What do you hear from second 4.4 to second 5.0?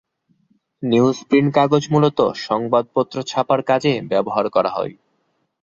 করা হয়।